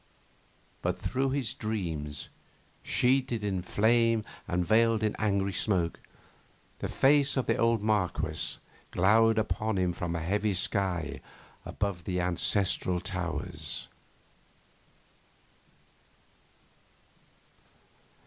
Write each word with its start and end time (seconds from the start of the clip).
But 0.81 0.97
through 0.97 1.29
his 1.29 1.53
dreams, 1.53 2.29
sheeted 2.81 3.43
in 3.43 3.61
flame 3.61 4.23
and 4.47 4.65
veiled 4.65 5.03
in 5.03 5.15
angry 5.19 5.53
smoke, 5.53 5.99
the 6.79 6.87
face 6.87 7.37
of 7.37 7.45
the 7.45 7.55
old 7.57 7.83
Marquess 7.83 8.57
glowered 8.89 9.37
upon 9.37 9.77
him 9.77 9.93
from 9.93 10.15
a 10.15 10.19
heavy 10.19 10.55
sky 10.55 11.21
above 11.67 12.09
ancestral 12.09 12.99
towers. 12.99 13.87